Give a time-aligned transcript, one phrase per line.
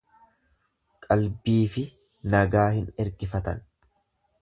[1.07, 1.85] Qalbiifi
[2.37, 3.65] nagaa hin ergifatan.